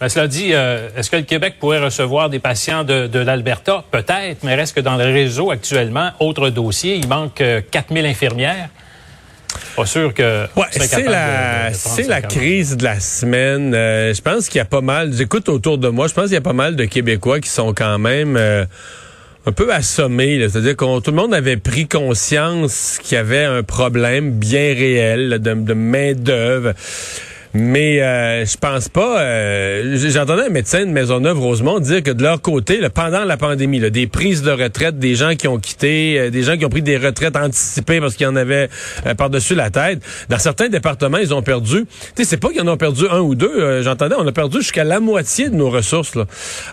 Ben, 0.00 0.08
cela 0.08 0.28
dit, 0.28 0.50
euh, 0.52 0.88
est-ce 0.96 1.10
que 1.10 1.16
le 1.16 1.22
Québec 1.22 1.54
pourrait 1.58 1.80
recevoir 1.80 2.30
des 2.30 2.38
patients 2.38 2.84
de, 2.84 3.08
de 3.08 3.18
l'Alberta? 3.18 3.82
Peut-être, 3.90 4.44
mais 4.44 4.54
reste 4.54 4.76
que 4.76 4.80
dans 4.80 4.96
le 4.96 5.04
réseau 5.04 5.50
actuellement, 5.50 6.10
autre 6.20 6.50
dossier, 6.50 6.94
il 6.94 7.08
manque 7.08 7.42
4000 7.70 8.06
infirmières. 8.06 8.68
Pas 9.76 9.86
sûr 9.86 10.12
que. 10.12 10.46
Ouais, 10.56 10.66
c'est 10.70 11.04
la, 11.04 11.72
c'est 11.72 12.08
la 12.08 12.20
crise 12.20 12.76
de 12.76 12.84
la 12.84 13.00
semaine. 13.00 13.74
Euh, 13.74 14.12
je 14.12 14.20
pense 14.20 14.48
qu'il 14.48 14.58
y 14.58 14.60
a 14.60 14.64
pas 14.64 14.80
mal. 14.80 15.12
J'écoute 15.12 15.48
autour 15.48 15.78
de 15.78 15.88
moi. 15.88 16.08
Je 16.08 16.14
pense 16.14 16.24
qu'il 16.24 16.34
y 16.34 16.38
a 16.38 16.42
pas 16.42 16.52
mal 16.52 16.76
de 16.76 16.84
Québécois 16.84 17.40
qui 17.40 17.48
sont 17.48 17.72
quand 17.72 17.98
même 17.98 18.36
euh, 18.36 18.64
un 19.48 19.52
peu 19.52 19.72
assommés. 19.72 20.46
C'est-à-dire 20.48 20.76
que 20.76 21.00
tout 21.00 21.10
le 21.10 21.16
monde 21.16 21.32
avait 21.32 21.56
pris 21.56 21.88
conscience 21.88 22.98
qu'il 23.02 23.16
y 23.16 23.18
avait 23.18 23.44
un 23.44 23.62
problème 23.62 24.32
bien 24.32 24.74
réel 24.74 25.30
là, 25.30 25.38
de, 25.38 25.54
de 25.54 25.72
main 25.72 26.12
d'œuvre. 26.12 26.74
Mais 27.54 28.02
euh, 28.02 28.44
je 28.44 28.56
pense 28.56 28.88
pas. 28.88 29.20
Euh, 29.20 29.96
J'entendais 30.10 30.46
un 30.46 30.50
médecin 30.50 30.80
de 30.80 30.90
Maisonneuve 30.90 31.38
Rosemont 31.38 31.80
dire 31.80 32.02
que 32.02 32.10
de 32.10 32.22
leur 32.22 32.42
côté, 32.42 32.78
là, 32.78 32.90
pendant 32.90 33.24
la 33.24 33.36
pandémie, 33.36 33.78
là, 33.78 33.90
des 33.90 34.06
prises 34.06 34.42
de 34.42 34.50
retraite, 34.50 34.98
des 34.98 35.14
gens 35.14 35.34
qui 35.34 35.48
ont 35.48 35.58
quitté, 35.58 36.18
euh, 36.18 36.30
des 36.30 36.42
gens 36.42 36.56
qui 36.56 36.66
ont 36.66 36.68
pris 36.68 36.82
des 36.82 36.98
retraites 36.98 37.36
anticipées 37.36 38.00
parce 38.00 38.14
qu'il 38.14 38.24
y 38.24 38.28
en 38.28 38.36
avait 38.36 38.68
euh, 39.06 39.14
par-dessus 39.14 39.54
la 39.54 39.70
tête. 39.70 40.02
Dans 40.28 40.38
certains 40.38 40.68
départements, 40.68 41.18
ils 41.18 41.32
ont 41.32 41.42
perdu. 41.42 41.86
Tu 41.86 42.22
sais, 42.22 42.24
c'est 42.24 42.36
pas 42.36 42.50
qu'ils 42.50 42.60
en 42.60 42.68
ont 42.68 42.76
perdu 42.76 43.04
un 43.10 43.20
ou 43.20 43.34
deux. 43.34 43.82
J'entendais, 43.82 44.16
on 44.18 44.26
a 44.26 44.32
perdu 44.32 44.58
jusqu'à 44.58 44.84
la 44.84 45.00
moitié 45.00 45.48
de 45.48 45.54
nos 45.54 45.70
ressources. 45.70 46.14
Là. 46.14 46.26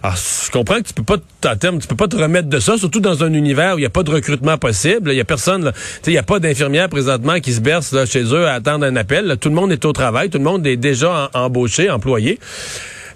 Alors, 0.04 0.18
je 0.18 0.52
comprends 0.52 0.78
que 0.78 0.88
tu 0.88 0.94
peux 0.94 1.04
pas, 1.04 1.18
à 1.50 1.56
terme, 1.56 1.80
tu 1.80 1.88
peux 1.88 1.96
pas 1.96 2.08
te 2.08 2.18
remettre 2.18 2.50
de 2.50 2.60
ça, 2.60 2.78
surtout 2.78 3.00
dans 3.00 3.24
un 3.24 3.34
univers 3.34 3.76
où 3.76 3.80
il 3.80 3.84
y 3.84 3.88
a 3.88 3.90
pas 3.90 4.04
de 4.04 4.12
recrutement 4.12 4.58
possible. 4.58 5.12
Il 5.12 5.18
y 5.18 5.22
a 5.22 5.26
personne. 5.26 5.72
Tu 5.74 5.80
sais, 6.04 6.12
il 6.12 6.16
y 6.16 6.18
a 6.18 6.24
pas 6.24 6.40
d'infirmières 6.40 6.90
présentement 6.90 7.40
qui 7.40 7.54
se 7.54 7.62
bercent 7.62 7.94
là, 7.94 8.06
chez 8.06 8.24
eux 8.24 8.48
à 8.48 8.54
attendre 8.54 8.86
un 8.86 8.96
appel. 8.96 9.38
Tout 9.40 9.50
le 9.50 9.56
monde 9.56 9.72
est 9.72 9.86
au 9.86 9.94
travail. 9.94 10.30
Tout 10.30 10.38
le 10.38 10.44
monde 10.44 10.65
est 10.66 10.78
déjà 10.78 11.30
embauché, 11.34 11.90
employé. 11.90 12.40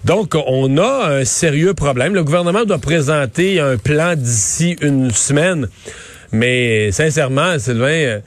Donc, 0.04 0.34
on 0.34 0.78
a 0.78 1.08
un 1.10 1.24
sérieux 1.24 1.74
problème. 1.74 2.14
Le 2.14 2.24
gouvernement 2.24 2.64
doit 2.64 2.78
présenter 2.78 3.60
un 3.60 3.76
plan 3.76 4.14
d'ici 4.16 4.76
une 4.80 5.10
semaine. 5.10 5.68
Mais 6.32 6.90
sincèrement, 6.92 7.58
Sylvain, 7.58 8.20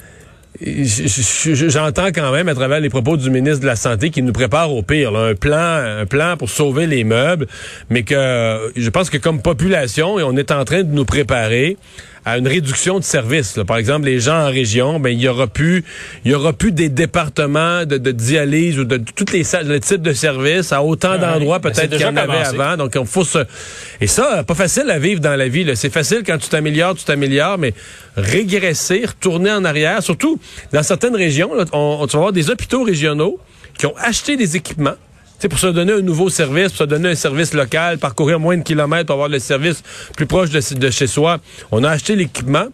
j'entends 0.62 2.08
quand 2.08 2.32
même 2.32 2.48
à 2.48 2.54
travers 2.54 2.80
les 2.80 2.90
propos 2.90 3.18
du 3.18 3.30
ministre 3.30 3.62
de 3.62 3.66
la 3.66 3.76
Santé 3.76 4.10
qui 4.12 4.22
nous 4.22 4.34
prépare 4.34 4.72
au 4.72 4.84
pire, 4.84 5.16
un 5.16 5.36
plan, 5.36 6.00
un 6.02 6.06
plan 6.06 6.38
pour 6.38 6.50
sauver 6.50 6.86
les 6.86 7.04
meubles, 7.04 7.48
mais 7.90 8.04
que 8.04 8.72
je 8.76 8.90
pense 8.90 9.10
que 9.10 9.18
comme 9.18 9.42
population, 9.42 10.16
on 10.16 10.38
est 10.38 10.52
en 10.52 10.64
train 10.66 10.84
de 10.84 10.94
nous 10.94 11.06
préparer 11.06 11.78
à 12.26 12.38
une 12.38 12.48
réduction 12.48 13.00
de 13.00 13.04
services. 13.04 13.60
Par 13.68 13.78
exemple, 13.78 14.06
les 14.06 14.20
gens 14.20 14.48
en 14.48 14.50
région, 14.50 15.00
ben 15.00 15.10
il 15.10 15.22
y 15.22 15.28
aura 15.28 15.48
plus, 15.48 15.84
il 16.26 16.32
y 16.32 16.36
aura 16.36 16.54
plus 16.54 16.72
des 16.72 16.90
départements 16.90 17.86
de, 17.86 17.98
de 17.98 18.12
dialyse 18.12 18.80
ou 18.80 18.86
de, 18.86 18.98
toutes 18.98 19.32
les 19.32 19.44
les 19.64 19.80
types 19.80 20.02
de 20.02 20.14
services 20.14 20.72
à 20.72 20.84
autant 20.84 21.18
d'endroits 21.18 21.60
ben, 21.60 21.72
peut-être 21.72 21.92
qu'il 21.92 22.02
y 22.02 22.06
en 22.06 22.16
avait 22.16 22.38
avant. 22.38 22.78
Donc 22.78 22.94
il 22.96 23.06
faut 23.06 23.24
se 23.24 23.40
et 24.02 24.08
ça, 24.08 24.44
pas 24.44 24.56
facile 24.56 24.90
à 24.90 25.00
vivre 25.00 25.20
dans 25.20 25.36
la 25.36 25.48
vie. 25.48 25.70
C'est 25.76 25.92
facile 25.92 26.24
quand 26.26 26.38
tu 26.38 26.50
t'améliores, 26.50 26.96
tu 26.96 27.06
t'améliores, 27.06 27.58
mais 27.58 27.74
régresser, 28.16 29.04
retourner 29.06 29.52
en 29.52 29.66
arrière, 29.66 30.02
surtout 30.02 30.40
dans 30.72 30.84
certaines 30.84 31.16
régions, 31.16 31.54
là, 31.54 31.66
on, 31.74 32.06
tu 32.08 32.14
vas 32.14 32.20
avoir 32.20 32.34
des 32.34 32.50
hôpitaux 32.50 32.84
régionaux 32.84 33.40
qui 33.78 33.86
ont 33.86 33.96
acheté 33.98 34.38
des 34.38 34.56
équipements 34.56 34.96
c'est 35.44 35.50
pour 35.50 35.60
se 35.60 35.68
donner 35.68 35.92
un 35.92 36.00
nouveau 36.00 36.30
service, 36.30 36.70
pour 36.70 36.78
se 36.78 36.84
donner 36.86 37.10
un 37.10 37.16
service 37.16 37.54
local, 37.54 37.98
parcourir 37.98 38.40
moins 38.40 38.56
de 38.56 38.64
kilomètres 38.64 39.08
pour 39.08 39.16
avoir 39.16 39.28
le 39.28 39.40
service 39.40 39.84
plus 40.16 40.26
proche 40.26 40.52
de, 40.52 40.90
chez 40.90 41.06
soi. 41.06 41.40
On 41.70 41.84
a 41.84 41.90
acheté 41.90 42.16
l'équipement. 42.16 42.68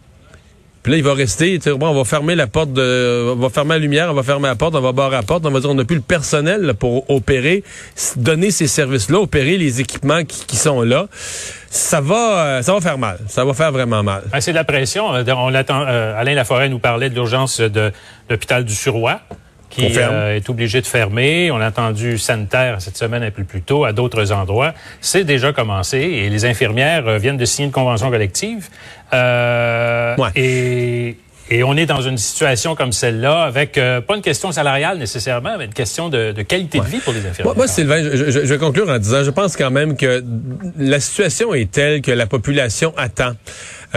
Puis 0.84 0.92
là, 0.92 0.98
il 0.98 1.02
va 1.02 1.12
rester, 1.12 1.58
bon, 1.58 1.88
on 1.88 1.94
va 1.94 2.04
fermer 2.04 2.36
la 2.36 2.46
porte 2.46 2.78
on 2.78 3.34
va 3.34 3.50
fermer 3.50 3.70
la 3.70 3.78
lumière, 3.80 4.12
on 4.12 4.14
va 4.14 4.22
fermer 4.22 4.46
la 4.46 4.54
porte, 4.54 4.76
on 4.76 4.80
va 4.80 4.92
barrer 4.92 5.16
la 5.16 5.24
porte, 5.24 5.44
on 5.46 5.50
va 5.50 5.58
dire, 5.58 5.68
on 5.68 5.74
n'a 5.74 5.84
plus 5.84 5.96
le 5.96 6.02
personnel 6.02 6.74
pour 6.78 7.10
opérer, 7.10 7.64
donner 8.14 8.52
ces 8.52 8.68
services-là, 8.68 9.18
opérer 9.18 9.58
les 9.58 9.80
équipements 9.80 10.22
qui, 10.22 10.54
sont 10.54 10.82
là. 10.82 11.08
Ça 11.70 12.00
va, 12.00 12.38
euh, 12.38 12.62
ça 12.62 12.72
va 12.72 12.80
faire 12.80 12.98
mal. 12.98 13.18
Ça 13.26 13.44
va 13.44 13.52
faire 13.52 13.72
vraiment 13.72 14.04
mal. 14.04 14.22
Ben, 14.30 14.40
c'est 14.40 14.52
de 14.52 14.56
la 14.56 14.64
pression. 14.64 15.12
Euh, 15.12 15.24
on. 15.26 15.52
Euh, 15.52 16.20
Alain 16.20 16.34
Laforêt 16.34 16.68
nous 16.68 16.78
parlait 16.78 17.10
de 17.10 17.16
l'urgence 17.16 17.60
de 17.60 17.90
l'hôpital 18.28 18.64
du 18.64 18.76
Suroît 18.76 19.22
qui 19.70 19.96
euh, 19.96 20.36
est 20.36 20.50
obligé 20.50 20.80
de 20.80 20.86
fermer. 20.86 21.50
On 21.50 21.60
a 21.60 21.68
entendu 21.68 22.18
sanitaire 22.18 22.82
cette 22.82 22.96
semaine 22.96 23.22
un 23.22 23.30
peu 23.30 23.44
plus 23.44 23.62
tôt 23.62 23.84
à 23.84 23.92
d'autres 23.92 24.32
endroits. 24.32 24.74
C'est 25.00 25.24
déjà 25.24 25.52
commencé 25.52 25.98
et 25.98 26.28
les 26.28 26.44
infirmières 26.44 27.06
euh, 27.06 27.18
viennent 27.18 27.36
de 27.36 27.44
signer 27.44 27.66
une 27.66 27.72
convention 27.72 28.10
collective. 28.10 28.68
Euh, 29.14 30.16
et, 30.34 31.16
et 31.50 31.64
on 31.64 31.76
est 31.76 31.86
dans 31.86 32.00
une 32.00 32.16
situation 32.16 32.76
comme 32.76 32.92
celle-là 32.92 33.42
avec 33.42 33.76
euh, 33.76 34.00
pas 34.00 34.14
une 34.14 34.22
question 34.22 34.52
salariale 34.52 34.98
nécessairement, 34.98 35.58
mais 35.58 35.64
une 35.64 35.74
question 35.74 36.08
de, 36.08 36.32
de 36.32 36.42
qualité 36.42 36.78
de 36.78 36.84
vie 36.84 37.00
pour 37.00 37.12
les 37.12 37.26
infirmières. 37.26 37.56
Moi, 37.56 37.66
Sylvain, 37.66 38.02
je, 38.02 38.30
je, 38.30 38.38
vais 38.38 38.58
conclure 38.58 38.88
en 38.88 38.98
disant, 38.98 39.24
je 39.24 39.30
pense 39.30 39.56
quand 39.56 39.70
même 39.70 39.96
que 39.96 40.24
la 40.78 41.00
situation 41.00 41.52
est 41.52 41.70
telle 41.70 42.02
que 42.02 42.12
la 42.12 42.26
population 42.26 42.94
attend. 42.96 43.32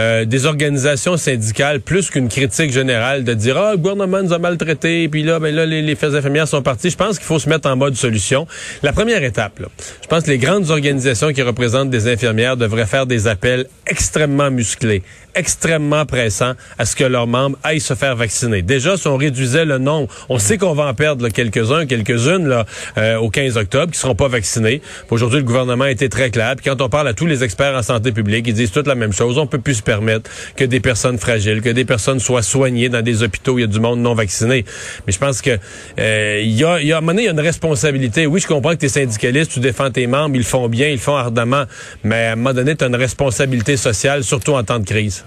Euh, 0.00 0.24
des 0.24 0.46
organisations 0.46 1.16
syndicales 1.16 1.80
plus 1.80 2.10
qu'une 2.10 2.28
critique 2.28 2.72
générale 2.72 3.22
de 3.22 3.32
dire 3.32 3.56
ah 3.56 3.70
le 3.70 3.76
gouvernement 3.76 4.20
nous 4.24 4.32
a 4.32 4.40
maltraités 4.40 5.08
puis 5.08 5.22
là 5.22 5.38
ben 5.38 5.54
là 5.54 5.66
les, 5.66 5.82
les 5.82 6.04
infirmières 6.04 6.48
sont 6.48 6.62
parties. 6.62 6.90
Je 6.90 6.96
pense 6.96 7.16
qu'il 7.16 7.26
faut 7.26 7.38
se 7.38 7.48
mettre 7.48 7.70
en 7.70 7.76
mode 7.76 7.94
solution. 7.94 8.48
La 8.82 8.92
première 8.92 9.22
étape, 9.22 9.60
là, 9.60 9.68
je 10.02 10.08
pense 10.08 10.24
que 10.24 10.30
les 10.30 10.38
grandes 10.38 10.68
organisations 10.70 11.32
qui 11.32 11.42
représentent 11.42 11.90
des 11.90 12.08
infirmières 12.08 12.56
devraient 12.56 12.86
faire 12.86 13.06
des 13.06 13.28
appels 13.28 13.66
extrêmement 13.86 14.50
musclés, 14.50 15.04
extrêmement 15.36 16.04
pressants 16.06 16.54
à 16.76 16.86
ce 16.86 16.96
que 16.96 17.04
leurs 17.04 17.28
membres 17.28 17.43
aillent 17.62 17.80
se 17.80 17.94
faire 17.94 18.16
vacciner. 18.16 18.62
Déjà, 18.62 18.96
si 18.96 19.06
on 19.06 19.16
réduisait 19.16 19.64
le 19.64 19.78
nombre, 19.78 20.08
on 20.28 20.38
sait 20.38 20.58
qu'on 20.58 20.74
va 20.74 20.86
en 20.86 20.94
perdre 20.94 21.28
quelques-uns, 21.28 21.86
quelques-unes 21.86 22.64
euh, 22.98 23.16
au 23.16 23.30
15 23.30 23.56
octobre 23.56 23.92
qui 23.92 23.98
seront 23.98 24.14
pas 24.14 24.28
vaccinés. 24.28 24.80
Aujourd'hui, 25.10 25.38
le 25.38 25.44
gouvernement 25.44 25.84
a 25.84 25.90
été 25.90 26.08
très 26.08 26.30
clair. 26.30 26.54
Puis 26.56 26.70
quand 26.70 26.80
on 26.80 26.88
parle 26.88 27.08
à 27.08 27.14
tous 27.14 27.26
les 27.26 27.44
experts 27.44 27.74
en 27.74 27.82
santé 27.82 28.12
publique, 28.12 28.46
ils 28.46 28.54
disent 28.54 28.72
toute 28.72 28.86
la 28.86 28.94
même 28.94 29.12
chose. 29.12 29.38
On 29.38 29.46
peut 29.46 29.58
plus 29.58 29.80
permettre 29.80 30.30
que 30.56 30.64
des 30.64 30.80
personnes 30.80 31.18
fragiles, 31.18 31.60
que 31.62 31.70
des 31.70 31.84
personnes 31.84 32.20
soient 32.20 32.42
soignées 32.42 32.88
dans 32.88 33.02
des 33.02 33.22
hôpitaux 33.22 33.54
où 33.54 33.58
il 33.58 33.62
y 33.62 33.64
a 33.64 33.68
du 33.68 33.80
monde 33.80 34.00
non 34.00 34.14
vacciné. 34.14 34.64
Mais 35.06 35.12
je 35.12 35.18
pense 35.18 35.42
que 35.42 35.58
euh, 35.98 36.40
il 36.42 36.52
y 36.52 36.64
a, 36.64 36.80
y 36.80 36.92
a, 36.92 36.96
à 36.96 36.98
un 36.98 37.00
moment 37.00 37.18
il 37.18 37.24
y 37.24 37.28
a 37.28 37.32
une 37.32 37.40
responsabilité. 37.40 38.26
Oui, 38.26 38.40
je 38.40 38.46
comprends 38.46 38.72
que 38.72 38.80
tu 38.80 38.86
es 38.86 38.88
syndicaliste, 38.88 39.52
tu 39.52 39.60
défends 39.60 39.90
tes 39.90 40.06
membres, 40.06 40.36
ils 40.36 40.44
font 40.44 40.68
bien, 40.68 40.88
ils 40.88 40.98
font 40.98 41.16
ardemment, 41.16 41.64
mais 42.02 42.26
à 42.26 42.32
un 42.32 42.36
moment 42.36 42.52
donné, 42.52 42.76
tu 42.76 42.84
as 42.84 42.88
une 42.88 42.96
responsabilité 42.96 43.76
sociale, 43.76 44.24
surtout 44.24 44.52
en 44.52 44.62
temps 44.64 44.78
de 44.78 44.84
crise. 44.84 45.24